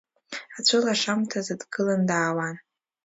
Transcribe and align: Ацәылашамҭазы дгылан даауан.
Ацәылашамҭазы 0.57 1.55
дгылан 1.59 2.01
даауан. 2.09 2.55